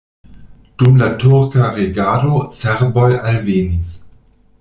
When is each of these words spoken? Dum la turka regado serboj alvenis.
Dum 0.83 0.95
la 1.01 1.09
turka 1.23 1.67
regado 1.75 2.39
serboj 2.61 3.07
alvenis. 3.33 3.93